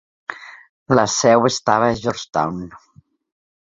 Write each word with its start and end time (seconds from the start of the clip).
La 0.95 1.05
seu 1.17 1.47
estava 1.53 1.93
a 1.93 2.01
Georgetown. 2.03 2.69